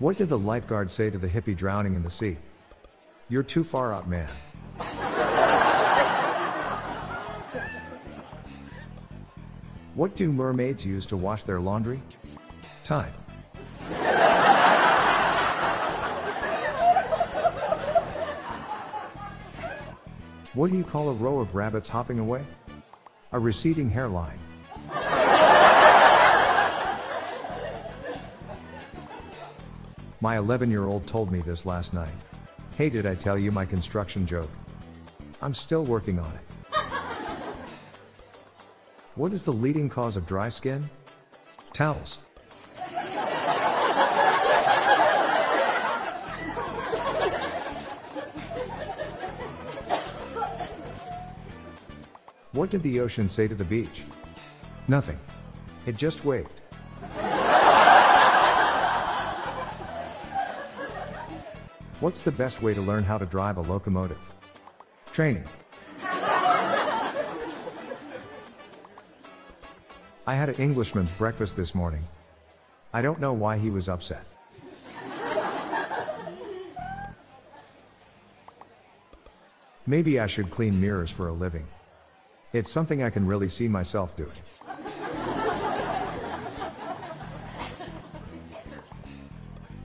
What 0.00 0.16
did 0.18 0.28
the 0.28 0.38
lifeguard 0.38 0.90
say 0.90 1.08
to 1.08 1.18
the 1.18 1.28
hippie 1.28 1.56
drowning 1.56 1.94
in 1.94 2.02
the 2.02 2.10
sea? 2.10 2.36
You're 3.28 3.44
too 3.44 3.62
far 3.62 3.94
out, 3.94 4.08
man. 4.08 4.28
What 9.94 10.16
do 10.16 10.32
mermaids 10.32 10.84
use 10.84 11.06
to 11.06 11.16
wash 11.16 11.44
their 11.44 11.60
laundry? 11.60 12.02
Time. 12.82 13.12
What 20.54 20.72
do 20.72 20.76
you 20.76 20.84
call 20.84 21.10
a 21.10 21.14
row 21.14 21.38
of 21.38 21.54
rabbits 21.54 21.88
hopping 21.88 22.18
away? 22.18 22.44
A 23.30 23.38
receding 23.38 23.88
hairline. 23.88 24.38
My 30.24 30.38
11 30.38 30.70
year 30.70 30.86
old 30.86 31.06
told 31.06 31.30
me 31.30 31.42
this 31.42 31.66
last 31.66 31.92
night. 31.92 32.14
Hey, 32.78 32.88
did 32.88 33.04
I 33.04 33.14
tell 33.14 33.38
you 33.38 33.52
my 33.52 33.66
construction 33.66 34.24
joke? 34.24 34.48
I'm 35.42 35.52
still 35.52 35.84
working 35.84 36.18
on 36.18 36.32
it. 36.32 36.40
What 39.16 39.34
is 39.34 39.44
the 39.44 39.52
leading 39.52 39.90
cause 39.90 40.16
of 40.16 40.24
dry 40.24 40.48
skin? 40.48 40.88
Towels. 41.74 42.20
What 52.52 52.70
did 52.70 52.82
the 52.82 52.98
ocean 53.00 53.28
say 53.28 53.46
to 53.46 53.54
the 53.54 53.62
beach? 53.62 54.04
Nothing. 54.88 55.18
It 55.84 55.96
just 55.96 56.24
waved. 56.24 56.62
What's 62.04 62.20
the 62.20 62.32
best 62.32 62.60
way 62.60 62.74
to 62.74 62.82
learn 62.82 63.02
how 63.02 63.16
to 63.16 63.24
drive 63.24 63.56
a 63.56 63.62
locomotive? 63.62 64.20
Training. 65.14 65.46
I 70.26 70.34
had 70.34 70.50
an 70.50 70.56
Englishman's 70.56 71.10
breakfast 71.12 71.56
this 71.56 71.74
morning. 71.74 72.04
I 72.92 73.00
don't 73.00 73.20
know 73.20 73.32
why 73.32 73.56
he 73.56 73.70
was 73.70 73.88
upset. 73.88 74.26
Maybe 79.86 80.20
I 80.20 80.26
should 80.26 80.50
clean 80.50 80.78
mirrors 80.78 81.10
for 81.10 81.28
a 81.28 81.32
living. 81.32 81.66
It's 82.52 82.70
something 82.70 83.02
I 83.02 83.08
can 83.08 83.26
really 83.26 83.48
see 83.48 83.66
myself 83.66 84.14
doing. 84.14 84.30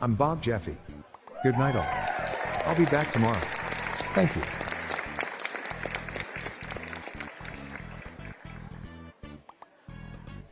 I'm 0.00 0.16
Bob 0.16 0.42
Jeffy. 0.42 0.78
Good 1.44 1.56
night, 1.56 1.76
all. 1.76 2.07
I'll 2.68 2.76
be 2.76 2.84
back 2.84 3.10
tomorrow. 3.10 3.40
Thank 4.14 4.36
you. 4.36 4.42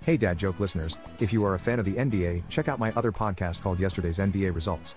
Hey, 0.01 0.17
Dad 0.17 0.39
Joke 0.39 0.59
listeners, 0.59 0.97
if 1.21 1.31
you 1.31 1.45
are 1.45 1.57
a 1.57 1.59
fan 1.59 1.79
of 1.79 1.85
the 1.85 1.93
NBA, 1.93 2.49
check 2.49 2.69
out 2.69 2.79
my 2.79 2.91
other 2.97 3.13
podcast 3.13 3.61
called 3.61 3.79
Yesterday's 3.79 4.17
NBA 4.17 4.55
Results. 4.55 4.95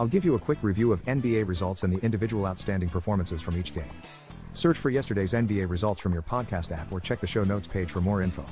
I'll 0.00 0.08
give 0.08 0.24
you 0.24 0.34
a 0.34 0.40
quick 0.40 0.58
review 0.60 0.90
of 0.90 1.04
NBA 1.04 1.46
results 1.46 1.84
and 1.84 1.92
the 1.92 2.04
individual 2.04 2.44
outstanding 2.44 2.88
performances 2.88 3.40
from 3.40 3.56
each 3.56 3.72
game. 3.72 3.84
Search 4.52 4.76
for 4.76 4.90
yesterday's 4.90 5.34
NBA 5.34 5.70
results 5.70 6.00
from 6.00 6.12
your 6.12 6.22
podcast 6.22 6.76
app 6.76 6.90
or 6.90 6.98
check 6.98 7.20
the 7.20 7.28
show 7.28 7.44
notes 7.44 7.68
page 7.68 7.92
for 7.92 8.00
more 8.00 8.22
info. 8.22 8.44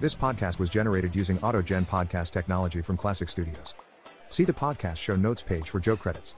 This 0.00 0.14
podcast 0.14 0.60
was 0.60 0.70
generated 0.70 1.16
using 1.16 1.38
AutoGen 1.38 1.88
podcast 1.88 2.30
technology 2.30 2.82
from 2.82 2.96
Classic 2.96 3.28
Studios. 3.28 3.74
See 4.30 4.44
the 4.44 4.52
podcast 4.52 4.96
show 4.96 5.16
notes 5.16 5.42
page 5.42 5.70
for 5.70 5.80
joke 5.80 6.00
credits. 6.00 6.34